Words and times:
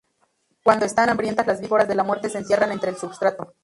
Cuando 0.63 0.87
están 0.87 1.09
hambrientas, 1.09 1.45
las 1.45 1.61
víboras 1.61 1.87
de 1.87 1.93
la 1.93 2.03
muerte 2.03 2.27
se 2.27 2.39
entierran 2.39 2.71
entre 2.71 2.89
el 2.89 2.97
substrato. 2.97 3.53